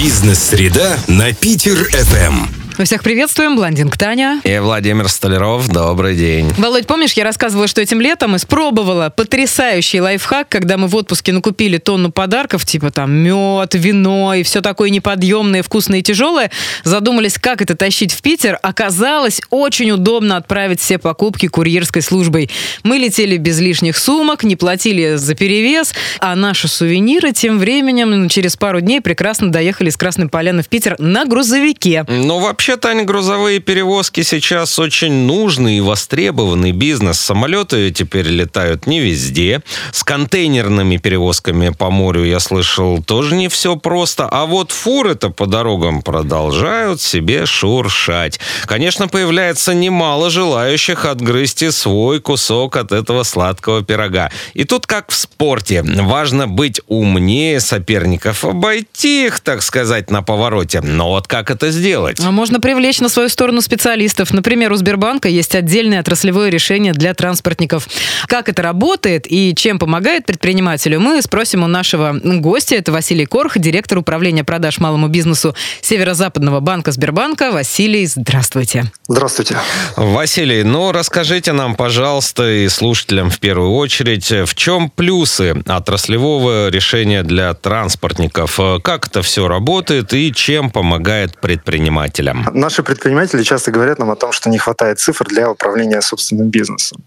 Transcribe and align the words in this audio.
Бизнес-среда 0.00 0.98
на 1.08 1.34
Питер-ФМ. 1.34 2.59
Мы 2.80 2.86
всех 2.86 3.02
приветствуем. 3.02 3.56
Блондинг 3.56 3.98
Таня. 3.98 4.40
И 4.42 4.58
Владимир 4.58 5.06
Столяров. 5.10 5.68
Добрый 5.68 6.16
день. 6.16 6.50
Володь, 6.56 6.86
помнишь, 6.86 7.12
я 7.12 7.24
рассказывала, 7.24 7.66
что 7.66 7.82
этим 7.82 8.00
летом 8.00 8.36
испробовала 8.36 9.12
потрясающий 9.14 10.00
лайфхак, 10.00 10.48
когда 10.48 10.78
мы 10.78 10.88
в 10.88 10.96
отпуске 10.96 11.34
накупили 11.34 11.76
тонну 11.76 12.10
подарков, 12.10 12.64
типа 12.64 12.90
там 12.90 13.12
мед, 13.12 13.74
вино 13.74 14.32
и 14.32 14.42
все 14.44 14.62
такое 14.62 14.88
неподъемное, 14.88 15.62
вкусное 15.62 15.98
и 15.98 16.02
тяжелое. 16.02 16.50
Задумались, 16.82 17.36
как 17.38 17.60
это 17.60 17.76
тащить 17.76 18.14
в 18.14 18.22
Питер. 18.22 18.58
Оказалось, 18.62 19.42
очень 19.50 19.90
удобно 19.90 20.38
отправить 20.38 20.80
все 20.80 20.96
покупки 20.96 21.48
курьерской 21.48 22.00
службой. 22.00 22.48
Мы 22.82 22.96
летели 22.96 23.36
без 23.36 23.60
лишних 23.60 23.98
сумок, 23.98 24.42
не 24.42 24.56
платили 24.56 25.16
за 25.16 25.34
перевес, 25.34 25.92
а 26.18 26.34
наши 26.34 26.66
сувениры 26.66 27.32
тем 27.32 27.58
временем 27.58 28.30
через 28.30 28.56
пару 28.56 28.80
дней 28.80 29.02
прекрасно 29.02 29.52
доехали 29.52 29.90
с 29.90 29.98
Красной 29.98 30.30
Поляны 30.30 30.62
в 30.62 30.68
Питер 30.68 30.96
на 30.98 31.26
грузовике. 31.26 32.06
Ну, 32.08 32.38
вообще 32.38 32.69
Вообще, 32.70 32.82
Таня, 32.82 33.02
грузовые 33.02 33.58
перевозки 33.58 34.22
сейчас 34.22 34.78
очень 34.78 35.12
нужный 35.12 35.78
и 35.78 35.80
востребованный 35.80 36.70
бизнес. 36.70 37.18
Самолеты 37.18 37.90
теперь 37.90 38.28
летают 38.28 38.86
не 38.86 39.00
везде. 39.00 39.62
С 39.90 40.04
контейнерными 40.04 40.96
перевозками 40.96 41.70
по 41.70 41.90
морю, 41.90 42.24
я 42.24 42.38
слышал, 42.38 43.02
тоже 43.02 43.34
не 43.34 43.48
все 43.48 43.74
просто. 43.74 44.28
А 44.30 44.46
вот 44.46 44.70
фуры-то 44.70 45.30
по 45.30 45.46
дорогам 45.46 46.02
продолжают 46.02 47.00
себе 47.00 47.44
шуршать. 47.44 48.38
Конечно, 48.66 49.08
появляется 49.08 49.74
немало 49.74 50.30
желающих 50.30 51.06
отгрызти 51.06 51.70
свой 51.70 52.20
кусок 52.20 52.76
от 52.76 52.92
этого 52.92 53.24
сладкого 53.24 53.82
пирога. 53.82 54.30
И 54.54 54.62
тут 54.62 54.86
как 54.86 55.10
в 55.10 55.16
спорте. 55.16 55.82
Важно 55.82 56.46
быть 56.46 56.80
умнее 56.86 57.58
соперников, 57.58 58.44
обойти 58.44 59.26
их, 59.26 59.40
так 59.40 59.62
сказать, 59.62 60.12
на 60.12 60.22
повороте. 60.22 60.80
Но 60.82 61.08
вот 61.08 61.26
как 61.26 61.50
это 61.50 61.72
сделать? 61.72 62.20
А 62.20 62.30
можно 62.30 62.59
привлечь 62.60 63.00
на 63.00 63.08
свою 63.08 63.28
сторону 63.28 63.60
специалистов. 63.60 64.32
Например, 64.32 64.72
у 64.72 64.76
Сбербанка 64.76 65.28
есть 65.28 65.54
отдельное 65.54 66.00
отраслевое 66.00 66.50
решение 66.50 66.92
для 66.92 67.14
транспортников. 67.14 67.88
Как 68.26 68.48
это 68.48 68.62
работает 68.62 69.26
и 69.30 69.54
чем 69.54 69.78
помогает 69.78 70.26
предпринимателю, 70.26 71.00
мы 71.00 71.20
спросим 71.22 71.62
у 71.62 71.66
нашего 71.66 72.12
гостя. 72.22 72.76
Это 72.76 72.92
Василий 72.92 73.26
Корх, 73.26 73.58
директор 73.58 73.98
управления 73.98 74.44
продаж 74.44 74.78
малому 74.78 75.08
бизнесу 75.08 75.54
Северо-Западного 75.80 76.60
банка 76.60 76.92
Сбербанка. 76.92 77.50
Василий, 77.50 78.06
здравствуйте. 78.06 78.90
Здравствуйте. 79.08 79.56
Василий, 79.96 80.62
ну 80.62 80.92
расскажите 80.92 81.52
нам, 81.52 81.74
пожалуйста, 81.74 82.50
и 82.50 82.68
слушателям 82.68 83.30
в 83.30 83.38
первую 83.40 83.72
очередь, 83.72 84.30
в 84.30 84.54
чем 84.54 84.90
плюсы 84.90 85.54
отраслевого 85.66 86.68
решения 86.68 87.22
для 87.22 87.54
транспортников? 87.54 88.58
Как 88.82 89.06
это 89.06 89.22
все 89.22 89.48
работает 89.48 90.12
и 90.12 90.32
чем 90.32 90.70
помогает 90.70 91.40
предпринимателям? 91.40 92.39
Наши 92.52 92.82
предприниматели 92.82 93.42
часто 93.42 93.70
говорят 93.70 93.98
нам 93.98 94.10
о 94.10 94.16
том, 94.16 94.32
что 94.32 94.50
не 94.50 94.58
хватает 94.58 94.98
цифр 94.98 95.26
для 95.26 95.50
управления 95.50 96.00
собственным 96.00 96.48
бизнесом. 96.48 96.98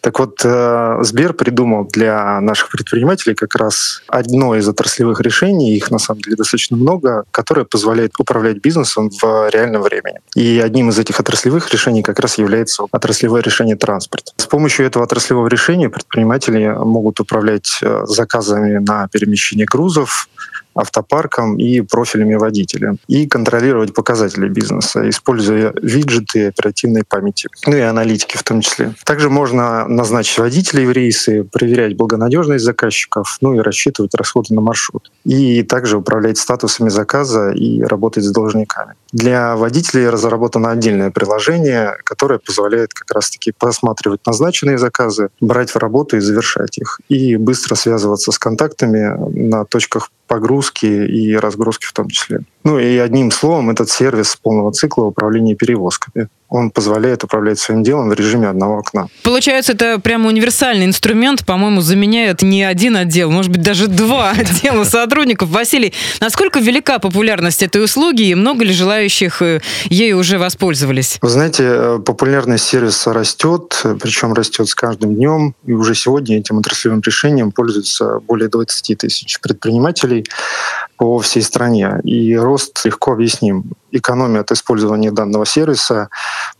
Так 0.00 0.18
вот, 0.18 0.40
э, 0.44 0.98
Сбер 1.02 1.32
придумал 1.32 1.84
для 1.84 2.40
наших 2.40 2.70
предпринимателей 2.70 3.34
как 3.34 3.54
раз 3.54 4.02
одно 4.08 4.56
из 4.56 4.68
отраслевых 4.68 5.20
решений, 5.20 5.76
их 5.76 5.90
на 5.90 5.98
самом 5.98 6.20
деле 6.22 6.36
достаточно 6.36 6.76
много, 6.76 7.24
которое 7.30 7.64
позволяет 7.64 8.12
управлять 8.18 8.58
бизнесом 8.58 9.10
в 9.10 9.48
реальном 9.50 9.82
времени. 9.82 10.18
И 10.34 10.60
одним 10.64 10.90
из 10.90 10.98
этих 10.98 11.20
отраслевых 11.20 11.72
решений 11.72 12.02
как 12.02 12.18
раз 12.18 12.38
является 12.38 12.84
отраслевое 12.90 13.42
решение 13.42 13.76
транспорта. 13.76 14.32
С 14.36 14.46
помощью 14.46 14.86
этого 14.86 15.04
отраслевого 15.04 15.48
решения 15.48 15.88
предприниматели 15.88 16.66
могут 16.66 17.20
управлять 17.20 17.78
э, 17.82 18.02
заказами 18.06 18.78
на 18.78 19.08
перемещение 19.08 19.66
грузов, 19.66 20.28
автопарком 20.74 21.58
и 21.58 21.80
профилями 21.80 22.34
водителя. 22.34 22.96
И 23.08 23.26
контролировать 23.26 23.94
показатели 23.94 24.48
бизнеса, 24.48 25.08
используя 25.08 25.72
виджеты 25.82 26.48
оперативной 26.48 27.04
памяти, 27.04 27.48
ну 27.66 27.76
и 27.76 27.80
аналитики 27.80 28.36
в 28.36 28.42
том 28.42 28.60
числе. 28.60 28.94
Также 29.04 29.30
можно 29.30 29.86
назначить 29.88 30.38
водителей 30.38 30.86
в 30.86 30.92
рейсы, 30.92 31.44
проверять 31.44 31.96
благонадежность 31.96 32.64
заказчиков, 32.64 33.38
ну 33.40 33.54
и 33.54 33.58
рассчитывать 33.58 34.14
расходы 34.14 34.54
на 34.54 34.60
маршрут. 34.60 35.10
И 35.24 35.62
также 35.62 35.96
управлять 35.96 36.38
статусами 36.38 36.88
заказа 36.88 37.50
и 37.50 37.82
работать 37.82 38.24
с 38.24 38.30
должниками. 38.30 38.94
Для 39.12 39.56
водителей 39.56 40.08
разработано 40.08 40.70
отдельное 40.70 41.10
приложение, 41.10 41.96
которое 42.04 42.38
позволяет 42.38 42.94
как 42.94 43.10
раз-таки 43.12 43.52
просматривать 43.52 44.20
назначенные 44.26 44.78
заказы, 44.78 45.28
брать 45.40 45.70
в 45.70 45.76
работу 45.76 46.16
и 46.16 46.20
завершать 46.20 46.78
их, 46.78 47.00
и 47.08 47.36
быстро 47.36 47.74
связываться 47.74 48.32
с 48.32 48.38
контактами 48.38 49.16
на 49.50 49.64
точках 49.64 50.10
погрузки 50.26 50.61
и 51.06 51.34
разгрузки 51.36 51.86
в 51.86 51.92
том 51.92 52.08
числе. 52.08 52.40
Ну 52.64 52.78
и 52.78 52.96
одним 52.96 53.30
словом, 53.30 53.70
этот 53.70 53.90
сервис 53.90 54.36
полного 54.36 54.72
цикла 54.72 55.04
управления 55.04 55.54
перевозками 55.54 56.28
он 56.52 56.70
позволяет 56.70 57.24
управлять 57.24 57.58
своим 57.58 57.82
делом 57.82 58.10
в 58.10 58.12
режиме 58.12 58.48
одного 58.48 58.78
окна. 58.78 59.08
Получается, 59.22 59.72
это 59.72 59.98
прямо 59.98 60.28
универсальный 60.28 60.84
инструмент, 60.84 61.46
по-моему, 61.46 61.80
заменяет 61.80 62.42
не 62.42 62.62
один 62.62 62.96
отдел, 62.96 63.30
может 63.30 63.50
быть, 63.50 63.62
даже 63.62 63.88
два 63.88 64.30
отдела 64.38 64.84
сотрудников. 64.84 65.48
Василий, 65.48 65.94
насколько 66.20 66.60
велика 66.60 66.98
популярность 66.98 67.62
этой 67.62 67.82
услуги 67.82 68.28
и 68.28 68.34
много 68.34 68.64
ли 68.64 68.72
желающих 68.72 69.40
э, 69.40 69.60
ею 69.86 70.18
уже 70.18 70.38
воспользовались? 70.38 71.18
Вы 71.22 71.28
знаете, 71.30 71.64
э, 71.64 71.98
популярность 72.04 72.64
сервиса 72.64 73.12
растет, 73.14 73.82
причем 74.00 74.34
растет 74.34 74.68
с 74.68 74.74
каждым 74.74 75.14
днем, 75.14 75.54
и 75.64 75.72
уже 75.72 75.94
сегодня 75.94 76.38
этим 76.38 76.58
отраслевым 76.58 77.00
решением 77.00 77.50
пользуются 77.50 78.20
более 78.20 78.48
20 78.48 78.98
тысяч 78.98 79.40
предпринимателей 79.40 80.26
по 80.98 81.18
всей 81.18 81.42
стране. 81.42 81.98
И 82.04 82.36
рост 82.36 82.84
легко 82.84 83.12
объясним. 83.12 83.64
Экономия 83.90 84.40
от 84.40 84.52
использования 84.52 85.10
данного 85.10 85.46
сервиса 85.46 86.08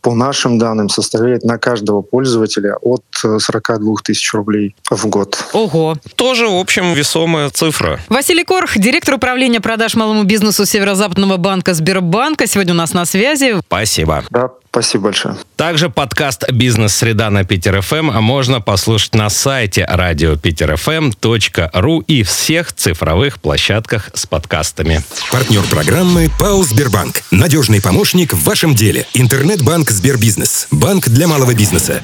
по 0.03 0.13
нашим 0.13 0.59
данным, 0.59 0.89
составляет 0.89 1.43
на 1.43 1.57
каждого 1.57 2.01
пользователя 2.01 2.75
от 2.81 3.03
42 3.13 3.77
э, 3.77 3.95
тысяч 4.03 4.33
рублей 4.33 4.75
в 4.91 5.07
год. 5.07 5.43
Ого. 5.53 5.95
Тоже, 6.15 6.47
в 6.47 6.59
общем, 6.59 6.93
весомая 6.93 7.49
цифра. 7.49 7.99
Василий 8.09 8.43
Корх, 8.43 8.77
директор 8.77 9.15
управления 9.15 9.61
продаж 9.61 9.95
малому 9.95 10.23
бизнесу 10.25 10.65
Северо-Западного 10.65 11.37
банка 11.37 11.73
Сбербанка. 11.73 12.47
Сегодня 12.47 12.73
у 12.73 12.77
нас 12.77 12.93
на 12.93 13.05
связи. 13.05 13.55
Спасибо. 13.65 14.25
Да, 14.29 14.51
Спасибо 14.73 15.03
большое. 15.03 15.35
Также 15.55 15.91
подкаст 15.91 16.51
«Бизнес-среда» 16.51 17.29
на 17.29 17.43
Питер 17.43 17.79
ФМ 17.81 18.07
можно 18.23 18.59
послушать 18.59 19.13
на 19.13 19.29
сайте 19.29 19.85
радио 19.85 20.31
радиопитерфм.ру 20.31 21.99
и 21.99 22.23
всех 22.23 22.73
цифровых 22.73 23.39
площадках 23.39 24.09
с 24.15 24.25
подкастами. 24.25 25.03
Партнер 25.31 25.61
программы 25.69 26.27
«ПАО 26.39 26.63
Сбербанк». 26.63 27.21
Надежный 27.29 27.83
помощник 27.83 28.33
в 28.33 28.43
вашем 28.45 28.73
деле. 28.73 29.05
Интернет-банк 29.13 29.91
«Сбербизнес». 29.91 30.67
Банк 30.71 31.07
для 31.07 31.27
малого 31.27 31.53
бизнеса. 31.53 32.01